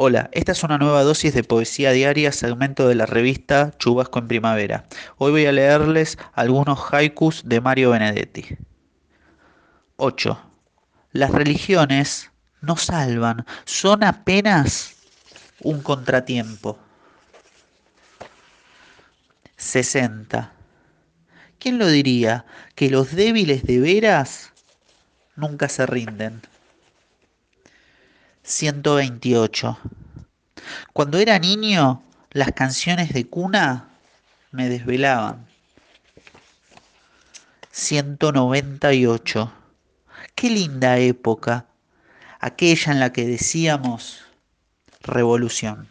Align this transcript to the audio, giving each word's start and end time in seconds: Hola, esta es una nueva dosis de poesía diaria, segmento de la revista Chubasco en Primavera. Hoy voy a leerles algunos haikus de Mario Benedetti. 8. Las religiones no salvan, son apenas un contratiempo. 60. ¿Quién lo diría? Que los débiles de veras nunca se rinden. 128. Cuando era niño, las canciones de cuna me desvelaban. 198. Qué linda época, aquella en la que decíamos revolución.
Hola, 0.00 0.30
esta 0.30 0.52
es 0.52 0.62
una 0.62 0.78
nueva 0.78 1.02
dosis 1.02 1.34
de 1.34 1.42
poesía 1.42 1.90
diaria, 1.90 2.30
segmento 2.30 2.86
de 2.86 2.94
la 2.94 3.04
revista 3.04 3.72
Chubasco 3.78 4.20
en 4.20 4.28
Primavera. 4.28 4.84
Hoy 5.16 5.32
voy 5.32 5.46
a 5.46 5.50
leerles 5.50 6.18
algunos 6.34 6.78
haikus 6.92 7.42
de 7.48 7.60
Mario 7.60 7.90
Benedetti. 7.90 8.46
8. 9.96 10.40
Las 11.10 11.32
religiones 11.32 12.30
no 12.60 12.76
salvan, 12.76 13.44
son 13.64 14.04
apenas 14.04 14.94
un 15.64 15.82
contratiempo. 15.82 16.78
60. 19.56 20.52
¿Quién 21.58 21.80
lo 21.80 21.88
diría? 21.88 22.44
Que 22.76 22.88
los 22.88 23.16
débiles 23.16 23.64
de 23.64 23.80
veras 23.80 24.52
nunca 25.34 25.68
se 25.68 25.86
rinden. 25.86 26.40
128. 28.48 29.78
Cuando 30.94 31.18
era 31.18 31.38
niño, 31.38 32.02
las 32.30 32.52
canciones 32.52 33.12
de 33.12 33.26
cuna 33.26 33.90
me 34.52 34.70
desvelaban. 34.70 35.46
198. 37.70 39.52
Qué 40.34 40.48
linda 40.48 40.96
época, 40.96 41.66
aquella 42.40 42.92
en 42.92 43.00
la 43.00 43.12
que 43.12 43.26
decíamos 43.26 44.24
revolución. 45.02 45.90